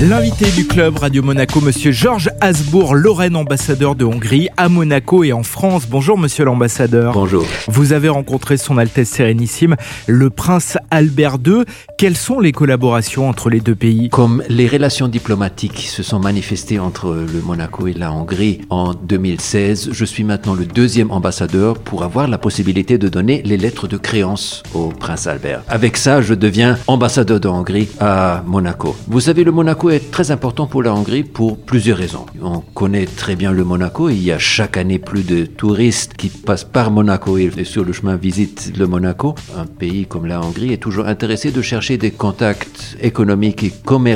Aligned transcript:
L'invité 0.00 0.50
du 0.50 0.66
club 0.66 0.98
Radio 0.98 1.22
Monaco, 1.22 1.60
Monsieur 1.60 1.92
Georges 1.92 2.28
Hasbourg, 2.40 2.96
Lorraine, 2.96 3.36
ambassadeur 3.36 3.94
de 3.94 4.04
Hongrie 4.04 4.48
à 4.56 4.68
Monaco 4.68 5.22
et 5.22 5.32
en 5.32 5.44
France. 5.44 5.86
Bonjour 5.88 6.18
Monsieur 6.18 6.44
l'ambassadeur. 6.44 7.12
Bonjour. 7.12 7.46
Vous 7.68 7.92
avez 7.92 8.08
rencontré 8.08 8.56
Son 8.56 8.76
Altesse 8.76 9.08
Sérénissime, 9.08 9.76
le 10.08 10.30
Prince 10.30 10.78
Albert 10.90 11.36
II. 11.46 11.62
Quelles 11.96 12.16
sont 12.16 12.40
les 12.40 12.50
collaborations 12.50 13.28
entre 13.28 13.50
les 13.50 13.60
deux 13.60 13.76
pays? 13.76 14.08
Comme 14.08 14.42
les 14.48 14.66
relations 14.66 15.06
diplomatiques 15.06 15.78
se 15.78 16.02
sont 16.02 16.18
manifestées 16.18 16.80
entre 16.80 17.14
le 17.14 17.40
Monaco 17.40 17.86
et 17.86 17.92
la 17.92 18.12
Hongrie 18.12 18.62
en 18.70 18.94
2016, 18.94 19.90
je 19.92 20.04
suis 20.04 20.24
maintenant 20.24 20.54
le 20.54 20.66
deuxième 20.66 21.12
ambassadeur 21.12 21.78
pour 21.78 22.02
avoir 22.02 22.26
la 22.26 22.36
possibilité 22.36 22.98
de 22.98 23.08
donner 23.08 23.42
les 23.44 23.56
lettres 23.56 23.86
de 23.86 23.96
créance 23.96 24.64
au 24.74 24.88
Prince 24.88 25.28
Albert. 25.28 25.62
Avec 25.68 25.96
ça, 25.96 26.20
je 26.20 26.34
deviens 26.34 26.78
ambassadeur 26.88 27.38
de 27.38 27.46
Hongrie 27.46 27.88
à 28.00 28.42
Monaco. 28.44 28.96
Vous 29.06 29.20
savez, 29.20 29.44
le 29.44 29.52
Monaco 29.52 29.83
est 29.90 30.10
très 30.10 30.30
important 30.30 30.66
pour 30.66 30.82
la 30.82 30.94
Hongrie 30.94 31.24
pour 31.24 31.58
plusieurs 31.58 31.98
raisons. 31.98 32.26
On 32.42 32.60
connaît 32.60 33.06
très 33.06 33.36
bien 33.36 33.52
le 33.52 33.64
Monaco. 33.64 34.08
Il 34.08 34.22
y 34.22 34.32
a 34.32 34.38
chaque 34.38 34.76
année 34.76 34.98
plus 34.98 35.22
de 35.22 35.44
touristes 35.44 36.14
qui 36.16 36.28
passent 36.28 36.64
par 36.64 36.90
Monaco 36.90 37.38
et 37.38 37.50
sur 37.64 37.84
le 37.84 37.92
chemin 37.92 38.16
visitent 38.16 38.72
le 38.76 38.86
Monaco. 38.86 39.34
Un 39.56 39.66
pays 39.66 40.06
comme 40.06 40.26
la 40.26 40.40
Hongrie 40.40 40.72
est 40.72 40.78
toujours 40.78 41.06
intéressé 41.06 41.50
de 41.50 41.62
chercher 41.62 41.96
des 41.96 42.10
contacts 42.10 42.96
économiques 43.00 43.62
et 43.64 43.72
commerciaux 43.84 44.14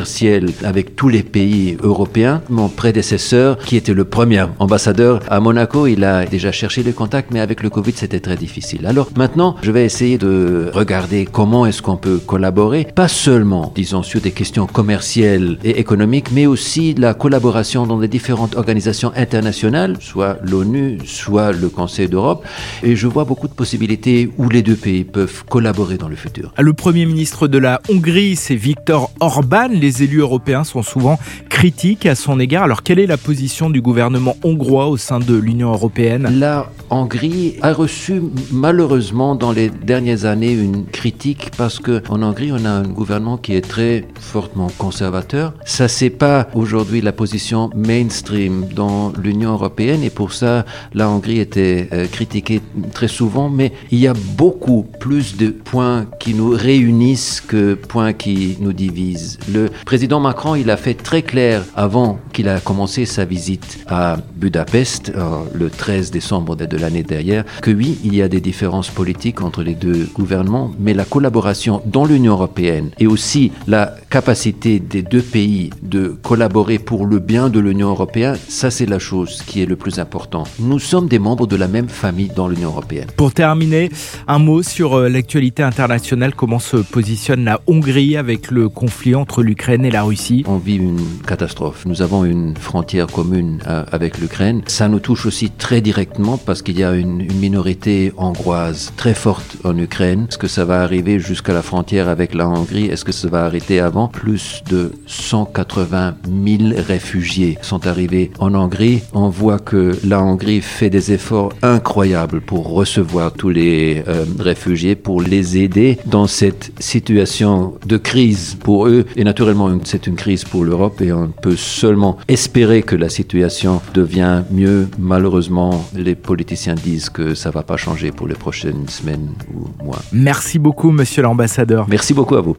avec 0.65 0.97
tous 0.97 1.09
les 1.09 1.23
pays 1.23 1.77
européens. 1.83 2.43
Mon 2.49 2.69
prédécesseur, 2.69 3.59
qui 3.59 3.77
était 3.77 3.95
le 3.95 4.05
premier 4.05 4.47
ambassadeur 4.59 5.21
à 5.29 5.41
Monaco, 5.41 5.87
il 5.87 6.05
a 6.05 6.25
déjà 6.25 6.53
cherché 6.53 6.83
les 6.83 6.93
contacts, 6.93 7.31
mais 7.33 7.41
avec 7.41 7.63
le 7.63 7.71
Covid, 7.71 7.93
c'était 7.95 8.21
très 8.21 8.37
difficile. 8.37 8.87
Alors 8.87 9.11
maintenant, 9.17 9.57
je 9.63 9.71
vais 9.71 9.85
essayer 9.85 10.19
de 10.19 10.71
regarder 10.73 11.27
comment 11.27 11.67
est-ce 11.67 11.83
qu'on 11.83 11.97
peut 11.97 12.19
collaborer, 12.19 12.87
pas 12.95 13.09
seulement, 13.09 13.73
disons, 13.75 14.03
sur 14.03 14.21
des 14.21 14.33
questions 14.33 14.67
commerciales 14.67 15.58
et 15.65 15.79
économique, 15.81 16.31
mais 16.33 16.47
aussi 16.47 16.95
la 16.95 17.15
collaboration 17.15 17.87
dans 17.87 17.99
les 17.99 18.09
différentes 18.09 18.57
organisations 18.57 19.13
internationales, 19.17 19.97
soit 20.01 20.39
l'ONU, 20.43 20.99
soit 21.05 21.53
le 21.53 21.69
Conseil 21.69 22.09
d'Europe. 22.09 22.45
Et 22.83 22.97
je 22.97 23.07
vois 23.07 23.25
beaucoup 23.25 23.49
de 23.49 23.53
possibilités 23.53 24.31
où 24.39 24.49
les 24.49 24.63
deux 24.63 24.77
pays 24.77 25.05
peuvent 25.05 25.45
collaborer 25.49 25.99
dans 25.99 26.09
le 26.09 26.17
futur. 26.17 26.53
Le 26.59 26.73
Premier 26.73 27.07
ministre 27.07 27.49
de 27.49 27.59
la 27.59 27.81
Hongrie, 27.89 28.37
c'est 28.37 28.55
Viktor 28.55 29.11
Orban. 29.21 29.69
Les 29.71 30.03
élus 30.03 30.21
européens 30.21 30.65
sont 30.65 30.83
souvent 30.83 31.19
critiques 31.49 32.07
à 32.07 32.15
son 32.15 32.39
égard. 32.41 32.65
Alors 32.65 32.83
quelle 32.83 32.99
est 32.99 33.07
la 33.07 33.17
position 33.17 33.71
du 33.71 33.81
gouvernement 33.81 34.37
hongrois 34.45 34.89
au 34.89 34.97
sein 34.97 35.19
de 35.19 35.35
l'Union 35.35 35.73
européenne? 35.73 36.29
La 36.39 36.71
Hongrie 36.91 37.57
a 37.63 37.73
reçu 37.73 38.23
malheureusement 38.53 39.35
dans 39.35 39.53
les 39.53 39.71
dernières 39.71 40.25
années 40.25 40.53
une 40.53 40.87
critique 40.87 41.51
parce 41.57 41.79
qu'en 41.79 42.23
Hongrie, 42.23 42.53
on 42.53 42.65
a 42.65 42.71
un 42.71 42.89
gouvernement 42.89 43.37
qui 43.37 43.55
est 43.55 43.67
très 43.67 44.05
fortement 44.21 44.69
conservateur 44.79 45.48
ça, 45.65 45.89
c'est 45.89 46.11
pas 46.11 46.49
aujourd'hui 46.55 47.01
la 47.01 47.13
position 47.13 47.71
mainstream 47.75 48.67
dans 48.75 49.13
l'Union 49.21 49.53
européenne 49.53 50.03
et 50.03 50.11
pour 50.11 50.33
ça, 50.33 50.65
la 50.95 51.09
Hongrie 51.09 51.41
était 51.41 51.89
euh, 51.93 52.07
critiquée 52.07 52.61
très 52.93 53.09
souvent, 53.09 53.49
mais 53.49 53.73
il 53.91 53.99
y 53.99 54.07
a 54.07 54.15
beaucoup 54.37 54.87
plus 54.99 55.37
de 55.37 55.49
points 55.49 56.07
qui 56.19 56.35
nous 56.35 56.51
réunissent 56.51 57.41
que 57.41 57.75
points 57.75 58.13
qui 58.13 58.57
nous 58.61 58.73
divisent. 58.73 59.39
Le 59.53 59.71
président 59.85 60.21
Macron, 60.21 60.55
il 60.55 60.71
a 60.71 60.77
fait 60.77 60.95
très 60.95 61.23
clair 61.23 61.65
avant 61.77 62.19
qu'il 62.33 62.49
a 62.49 62.61
commencé 62.61 63.05
sa 63.05 63.25
visite 63.25 63.79
à 63.87 64.17
Budapest, 64.37 65.13
euh, 65.15 65.43
le 65.55 65.71
13 65.71 66.11
décembre 66.11 66.57
de 66.57 66.77
l'année 66.77 67.03
dernière, 67.03 67.45
que 67.63 67.71
oui, 67.71 67.99
il 68.05 68.15
y 68.15 68.23
a 68.23 68.29
des 68.29 68.41
différences 68.41 68.91
politiques 68.91 69.43
entre 69.43 69.63
les 69.63 69.75
deux 69.75 70.09
gouvernements, 70.15 70.73
mais 70.79 70.95
la 70.95 71.05
collaboration 71.05 71.83
dans 71.87 72.05
l'Union 72.05 72.33
européenne 72.33 72.91
et 72.99 73.07
aussi 73.07 73.53
la 73.67 73.95
capacité 74.11 74.79
des 74.81 75.03
deux 75.03 75.23
pays 75.23 75.38
de 75.83 76.17
collaborer 76.23 76.79
pour 76.79 77.07
le 77.07 77.21
bien 77.21 77.49
de 77.49 77.61
l'Union 77.61 77.91
européenne, 77.91 78.37
ça 78.49 78.71
c'est 78.71 78.87
la 78.87 78.99
chose 78.99 79.43
qui 79.47 79.63
est 79.63 79.67
le 79.67 79.77
plus 79.77 79.99
important. 79.99 80.45
Nous 80.59 80.79
sommes 80.81 81.07
des 81.07 81.19
membres 81.19 81.47
de 81.47 81.55
la 81.55 81.69
même 81.69 81.89
famille 81.89 82.31
dans 82.35 82.49
l'Union 82.49 82.71
européenne. 82.71 83.07
Pour 83.17 83.33
terminer, 83.33 83.91
un 84.27 84.39
mot 84.39 84.63
sur 84.63 84.95
euh, 84.95 85.09
l'actualité 85.09 85.63
internationale, 85.63 86.35
comment 86.35 86.59
se 86.59 86.79
positionne 86.79 87.45
la 87.45 87.61
Hongrie 87.67 88.17
avec 88.17 88.51
le 88.51 88.69
conflit 88.69 89.15
entre 89.15 89.43
l'Ukraine 89.43 89.85
et 89.85 89.91
la 89.91 90.03
Russie? 90.03 90.43
On 90.47 90.59
vit 90.59 90.77
une 90.77 91.01
catastrophe. 91.27 91.87
Nous 91.87 92.03
avons 92.03 92.25
une 92.25 92.57
frontière 92.57 93.07
commune 93.07 93.61
euh, 93.69 93.85
avec 93.93 94.19
l'Ukraine. 94.19 94.63
Ça 94.67 94.89
nous 94.89 94.99
touche 95.01 95.27
aussi 95.27 95.51
très 95.51 95.81
directement 95.81 96.37
parce 96.37 96.63
qu'il 96.63 96.79
y 96.79 96.85
a 96.85 96.95
une, 96.95 97.21
une 97.21 97.39
minorité 97.39 98.13
hongroise 98.17 98.93
très 98.97 99.15
forte 99.15 99.57
en 99.65 99.77
Ukraine. 99.79 100.27
Est-ce 100.29 100.39
que 100.39 100.49
ça 100.49 100.65
va 100.65 100.83
arriver 100.83 101.21
jusqu'à 101.21 101.53
la 101.53 101.63
frontière 101.63 102.09
avec 102.09 102.35
la 102.35 102.49
Hongrie? 102.49 102.87
Est-ce 102.87 103.05
que 103.05 103.13
ça 103.13 103.29
va 103.29 103.45
arrêter 103.45 103.79
avant? 103.79 104.09
Plus 104.09 104.63
de 104.69 104.93
180 105.29 106.15
000 106.25 106.83
réfugiés 106.87 107.59
sont 107.61 107.87
arrivés 107.87 108.31
en 108.39 108.55
Hongrie. 108.55 109.03
On 109.13 109.29
voit 109.29 109.59
que 109.59 109.99
la 110.03 110.23
Hongrie 110.23 110.63
fait 110.63 110.89
des 110.89 111.13
efforts 111.13 111.53
incroyables 111.61 112.41
pour 112.41 112.71
recevoir 112.71 113.33
tous 113.35 113.51
les 113.51 114.03
euh, 114.09 114.25
réfugiés, 114.39 114.95
pour 114.97 115.21
les 115.21 115.59
aider 115.59 115.99
dans 116.07 116.27
cette 116.27 116.73
situation 116.79 117.75
de 117.85 117.99
crise 117.99 118.57
pour 118.59 118.87
eux. 118.87 119.05
Et 119.17 119.25
naturellement, 119.25 119.71
c'est 119.85 120.07
une 120.07 120.17
crise 120.17 120.45
pour 120.45 120.65
l'Europe 120.65 121.03
et 121.03 121.13
on 121.13 121.29
peut 121.29 121.57
seulement 121.57 122.17
espérer 122.29 122.83
que 122.83 122.97
la 122.97 123.11
situation 123.11 123.83
devient 123.93 124.45
mieux. 124.51 124.89
Malheureusement, 124.99 125.85
les 125.95 126.15
politiciens 126.15 126.75
disent 126.75 127.11
que 127.11 127.35
ça 127.35 127.51
va 127.51 127.63
pas 127.63 127.77
changer 127.77 128.13
pour 128.13 128.29
les 128.29 128.35
prochaines 128.35 128.89
semaines 128.89 129.29
ou 129.55 129.85
mois. 129.85 130.01
Merci 130.11 130.59
beaucoup, 130.59 130.91
monsieur 130.91 131.23
l'ambassadeur. 131.23 131.87
Merci 131.87 132.15
beaucoup 132.15 132.37
à 132.37 132.41
vous. 132.41 132.57